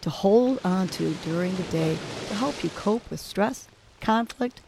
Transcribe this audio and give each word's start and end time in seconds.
to 0.00 0.10
hold 0.10 0.60
on 0.64 0.88
to 0.88 1.14
during 1.24 1.54
the 1.56 1.62
day 1.64 1.98
to 2.28 2.34
help 2.34 2.62
you 2.64 2.70
cope 2.70 3.08
with 3.10 3.20
stress, 3.20 3.68
conflict, 4.00 4.60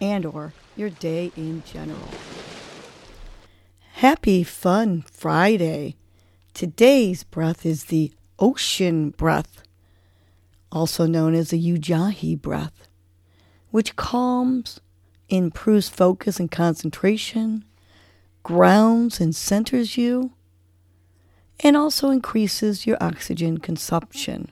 and 0.00 0.26
or 0.26 0.52
your 0.76 0.90
day 0.90 1.30
in 1.36 1.62
general. 1.64 2.08
Happy 3.94 4.42
fun 4.42 5.02
Friday. 5.02 5.96
Today's 6.54 7.22
breath 7.22 7.64
is 7.66 7.84
the 7.84 8.12
ocean 8.38 9.10
breath, 9.10 9.62
also 10.72 11.06
known 11.06 11.34
as 11.34 11.50
the 11.50 11.62
Ujjayi 11.62 12.40
breath, 12.40 12.88
which 13.70 13.96
calms, 13.96 14.80
improves 15.28 15.88
focus 15.88 16.40
and 16.40 16.50
concentration, 16.50 17.64
grounds 18.42 19.20
and 19.20 19.36
centers 19.36 19.96
you, 19.96 20.32
and 21.60 21.76
also 21.76 22.10
increases 22.10 22.86
your 22.86 22.96
oxygen 23.00 23.58
consumption. 23.58 24.50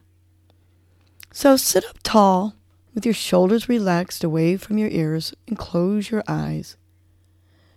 So 1.31 1.57
sit 1.57 1.85
up 1.85 1.99
tall 2.03 2.55
with 2.95 3.05
your 3.05 3.15
shoulders 3.15 3.69
relaxed 3.69 4.25
away 4.25 4.57
from 4.57 4.79
your 4.79 4.89
ears 4.89 5.35
and 5.47 5.57
close 5.57 6.11
your 6.11 6.25
eyes. 6.27 6.77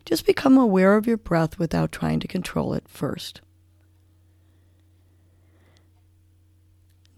Just 0.06 0.26
become 0.26 0.58
aware 0.58 0.96
of 0.96 1.06
your 1.06 1.18
breath 1.18 1.60
without 1.60 1.92
trying 1.92 2.20
to 2.22 2.28
control 2.28 2.74
it 2.74 2.88
first. 2.88 3.42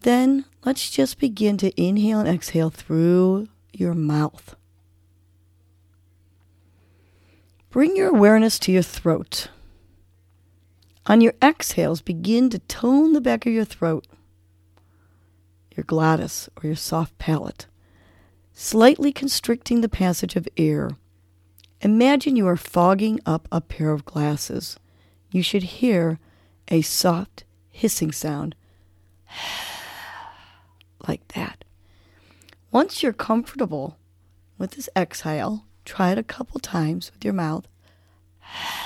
Then 0.01 0.43
let's 0.65 0.89
just 0.89 1.17
begin 1.17 1.55
to 1.57 1.81
inhale 1.81 2.19
and 2.19 2.27
exhale 2.27 2.69
through 2.69 3.47
your 3.71 3.93
mouth. 3.93 4.55
Bring 7.69 7.95
your 7.95 8.09
awareness 8.09 8.59
to 8.59 8.71
your 8.71 8.83
throat. 8.83 9.47
On 11.05 11.21
your 11.21 11.33
exhales, 11.41 12.01
begin 12.01 12.49
to 12.49 12.59
tone 12.59 13.13
the 13.13 13.21
back 13.21 13.45
of 13.45 13.53
your 13.53 13.65
throat 13.65 14.05
your 15.75 15.83
glottis, 15.83 16.49
or 16.55 16.67
your 16.67 16.75
soft 16.75 17.17
palate, 17.17 17.67
slightly 18.53 19.11
constricting 19.11 19.81
the 19.81 19.89
passage 19.89 20.35
of 20.35 20.47
air. 20.57 20.91
Imagine 21.81 22.35
you 22.35 22.47
are 22.47 22.57
fogging 22.57 23.19
up 23.25 23.47
a 23.51 23.61
pair 23.61 23.91
of 23.91 24.05
glasses. 24.05 24.77
You 25.31 25.43
should 25.43 25.63
hear 25.63 26.19
a 26.69 26.81
soft 26.81 27.43
hissing 27.69 28.11
sound 28.11 28.55
like 31.07 31.27
that. 31.29 31.63
Once 32.71 33.03
you're 33.03 33.13
comfortable 33.13 33.97
with 34.57 34.71
this 34.71 34.89
exhale, 34.95 35.65
try 35.85 36.11
it 36.11 36.17
a 36.17 36.23
couple 36.23 36.59
times 36.59 37.11
with 37.13 37.25
your 37.25 37.33
mouth. 37.33 37.67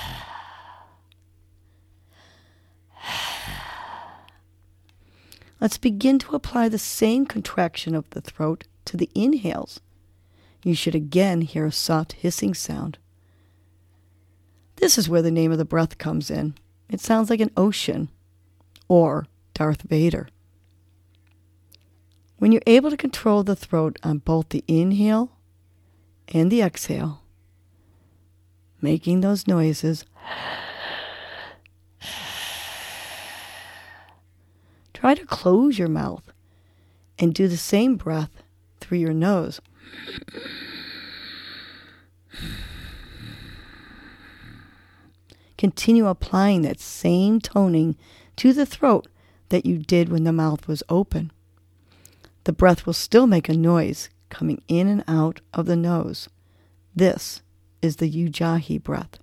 Let's 5.60 5.78
begin 5.78 6.18
to 6.20 6.36
apply 6.36 6.68
the 6.68 6.78
same 6.78 7.26
contraction 7.26 7.94
of 7.94 8.08
the 8.10 8.20
throat 8.20 8.64
to 8.84 8.96
the 8.96 9.10
inhales. 9.14 9.80
You 10.62 10.74
should 10.74 10.94
again 10.94 11.42
hear 11.42 11.66
a 11.66 11.72
soft 11.72 12.12
hissing 12.14 12.54
sound. 12.54 12.98
This 14.76 14.96
is 14.96 15.08
where 15.08 15.22
the 15.22 15.30
name 15.30 15.50
of 15.50 15.58
the 15.58 15.64
breath 15.64 15.98
comes 15.98 16.30
in. 16.30 16.54
It 16.88 17.00
sounds 17.00 17.30
like 17.30 17.40
an 17.40 17.50
ocean 17.56 18.08
or 18.86 19.26
Darth 19.54 19.82
Vader. 19.82 20.28
When 22.38 22.52
you're 22.52 22.62
able 22.66 22.90
to 22.90 22.96
control 22.96 23.42
the 23.42 23.56
throat 23.56 23.98
on 24.04 24.18
both 24.18 24.50
the 24.50 24.64
inhale 24.68 25.32
and 26.28 26.50
the 26.50 26.62
exhale, 26.62 27.22
making 28.80 29.20
those 29.20 29.48
noises 29.48 30.04
Try 34.98 35.14
to 35.14 35.24
close 35.26 35.78
your 35.78 35.86
mouth 35.86 36.32
and 37.20 37.32
do 37.32 37.46
the 37.46 37.56
same 37.56 37.94
breath 37.94 38.42
through 38.80 38.98
your 38.98 39.14
nose. 39.14 39.60
Continue 45.56 46.08
applying 46.08 46.62
that 46.62 46.80
same 46.80 47.40
toning 47.40 47.96
to 48.34 48.52
the 48.52 48.66
throat 48.66 49.06
that 49.50 49.64
you 49.64 49.78
did 49.78 50.08
when 50.08 50.24
the 50.24 50.32
mouth 50.32 50.66
was 50.66 50.82
open. 50.88 51.30
The 52.42 52.52
breath 52.52 52.84
will 52.84 52.92
still 52.92 53.28
make 53.28 53.48
a 53.48 53.54
noise 53.54 54.10
coming 54.30 54.64
in 54.66 54.88
and 54.88 55.04
out 55.06 55.40
of 55.54 55.66
the 55.66 55.76
nose. 55.76 56.28
This 56.96 57.40
is 57.80 57.96
the 57.96 58.10
Ujjayi 58.10 58.82
breath. 58.82 59.20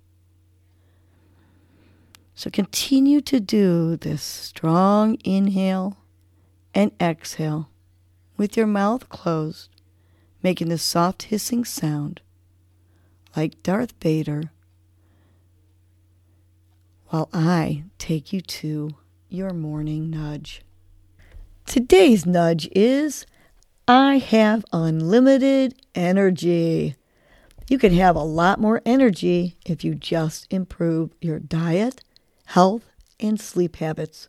So 2.38 2.50
continue 2.50 3.22
to 3.22 3.40
do 3.40 3.96
this 3.96 4.22
strong 4.22 5.16
inhale 5.24 5.96
and 6.74 6.92
exhale 7.00 7.70
with 8.36 8.58
your 8.58 8.66
mouth 8.66 9.08
closed, 9.08 9.70
making 10.42 10.68
the 10.68 10.76
soft 10.76 11.24
hissing 11.24 11.64
sound 11.64 12.20
like 13.34 13.62
Darth 13.62 13.94
Vader 14.02 14.50
while 17.08 17.30
I 17.32 17.84
take 17.96 18.34
you 18.34 18.42
to 18.42 18.90
your 19.30 19.54
morning 19.54 20.10
nudge. 20.10 20.60
Today's 21.64 22.26
nudge 22.26 22.68
is 22.72 23.24
I 23.88 24.18
have 24.18 24.62
unlimited 24.74 25.74
energy. 25.94 26.96
You 27.70 27.78
can 27.78 27.94
have 27.94 28.14
a 28.14 28.22
lot 28.22 28.60
more 28.60 28.82
energy 28.84 29.56
if 29.64 29.84
you 29.84 29.94
just 29.94 30.46
improve 30.52 31.12
your 31.22 31.38
diet 31.38 32.02
health, 32.46 32.90
and 33.20 33.40
sleep 33.40 33.76
habits. 33.76 34.28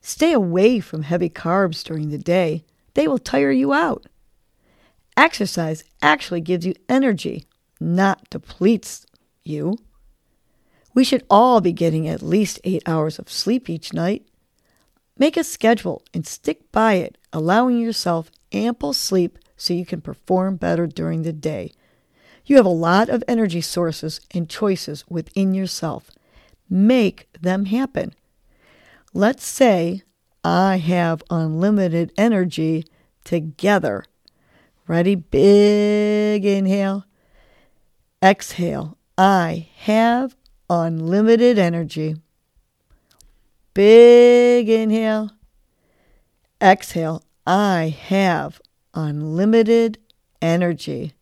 Stay 0.00 0.32
away 0.32 0.80
from 0.80 1.02
heavy 1.02 1.30
carbs 1.30 1.84
during 1.84 2.10
the 2.10 2.18
day, 2.18 2.64
they 2.94 3.06
will 3.08 3.18
tire 3.18 3.50
you 3.50 3.72
out. 3.72 4.06
Exercise 5.16 5.84
actually 6.00 6.40
gives 6.40 6.66
you 6.66 6.74
energy, 6.88 7.44
not 7.80 8.28
depletes 8.30 9.06
you. 9.44 9.76
We 10.94 11.04
should 11.04 11.24
all 11.30 11.60
be 11.60 11.72
getting 11.72 12.08
at 12.08 12.22
least 12.22 12.60
eight 12.64 12.82
hours 12.86 13.18
of 13.18 13.30
sleep 13.30 13.68
each 13.70 13.92
night. 13.92 14.26
Make 15.18 15.36
a 15.36 15.44
schedule 15.44 16.02
and 16.12 16.26
stick 16.26 16.70
by 16.72 16.94
it, 16.94 17.18
allowing 17.32 17.78
yourself 17.78 18.30
ample 18.52 18.92
sleep 18.92 19.38
so 19.56 19.74
you 19.74 19.86
can 19.86 20.00
perform 20.00 20.56
better 20.56 20.86
during 20.86 21.22
the 21.22 21.32
day. 21.32 21.72
You 22.44 22.56
have 22.56 22.66
a 22.66 22.70
lot 22.70 23.08
of 23.08 23.22
energy 23.28 23.60
sources 23.60 24.20
and 24.32 24.48
choices 24.48 25.04
within 25.08 25.54
yourself 25.54 26.10
make 26.72 27.28
them 27.40 27.66
happen. 27.66 28.14
Let's 29.12 29.44
say 29.44 30.02
I 30.42 30.78
have 30.78 31.22
unlimited 31.30 32.12
energy 32.16 32.84
together. 33.24 34.04
Ready? 34.88 35.14
Big 35.14 36.44
inhale. 36.44 37.04
Exhale. 38.22 38.96
I 39.18 39.68
have 39.76 40.34
unlimited 40.70 41.58
energy. 41.58 42.16
Big 43.74 44.68
inhale. 44.68 45.30
Exhale. 46.60 47.22
I 47.46 47.94
have 48.08 48.60
unlimited 48.94 49.98
energy. 50.40 51.12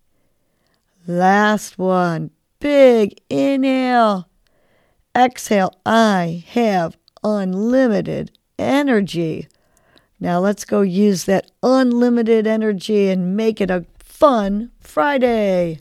Last 1.06 1.76
one. 1.76 2.30
Big 2.60 3.20
inhale. 3.28 4.29
Exhale, 5.20 5.78
I 5.84 6.44
have 6.48 6.96
unlimited 7.22 8.38
energy. 8.58 9.48
Now 10.18 10.38
let's 10.38 10.64
go 10.64 10.80
use 10.80 11.24
that 11.26 11.50
unlimited 11.62 12.46
energy 12.46 13.10
and 13.10 13.36
make 13.36 13.60
it 13.60 13.70
a 13.70 13.84
fun 13.98 14.70
Friday. 14.80 15.80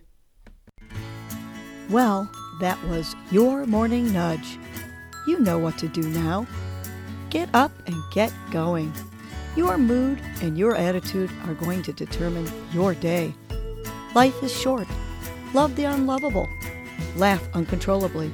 Well, 1.89 2.29
that 2.59 2.83
was 2.89 3.15
your 3.31 3.65
morning 3.65 4.11
nudge. 4.11 4.57
You 5.25 5.39
know 5.39 5.57
what 5.57 5.77
to 5.77 5.87
do 5.87 6.01
now. 6.01 6.45
Get 7.29 7.47
up 7.53 7.71
and 7.87 7.95
get 8.11 8.33
going. 8.51 8.91
Your 9.55 9.77
mood 9.77 10.19
and 10.41 10.57
your 10.57 10.75
attitude 10.75 11.31
are 11.45 11.53
going 11.53 11.81
to 11.83 11.93
determine 11.93 12.51
your 12.73 12.93
day. 12.93 13.33
Life 14.13 14.43
is 14.43 14.51
short. 14.53 14.87
Love 15.53 15.77
the 15.77 15.85
unlovable. 15.85 16.47
Laugh 17.15 17.47
uncontrollably. 17.53 18.33